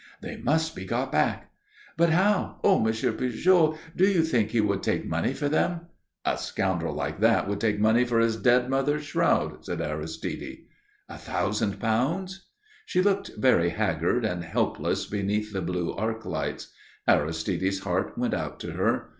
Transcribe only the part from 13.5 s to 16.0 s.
haggard and helpless beneath the blue